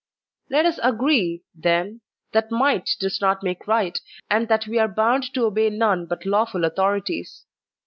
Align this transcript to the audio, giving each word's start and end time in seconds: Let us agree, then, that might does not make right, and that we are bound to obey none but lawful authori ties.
Let 0.49 0.65
us 0.65 0.79
agree, 0.81 1.43
then, 1.53 2.01
that 2.31 2.49
might 2.49 2.89
does 2.99 3.21
not 3.21 3.43
make 3.43 3.67
right, 3.67 3.99
and 4.31 4.47
that 4.47 4.65
we 4.65 4.79
are 4.79 4.87
bound 4.87 5.31
to 5.35 5.43
obey 5.45 5.69
none 5.69 6.07
but 6.07 6.25
lawful 6.25 6.61
authori 6.61 7.05
ties. 7.05 7.45